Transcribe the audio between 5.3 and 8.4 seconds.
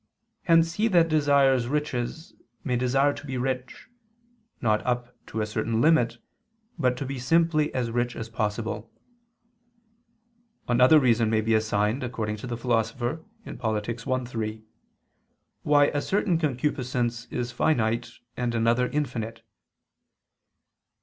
a certain limit, but to be simply as rich as